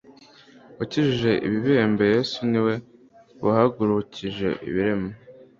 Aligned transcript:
wakijije 0.77 1.31
ibibembe, 1.45 2.03
yezu 2.13 2.41
ni 2.51 2.59
we 2.65 2.73
wahagurukije 3.43 4.47
ibirema 4.67 5.09